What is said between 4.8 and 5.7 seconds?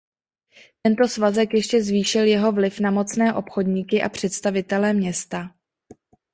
města.